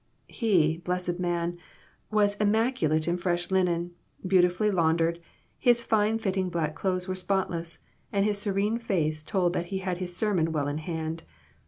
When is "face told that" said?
8.79-9.65